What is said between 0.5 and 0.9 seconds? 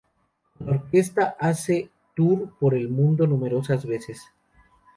Con la